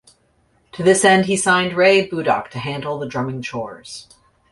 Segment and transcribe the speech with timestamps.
[0.71, 4.07] To this end, he signed Ray Bauduc to handle the drumming chores.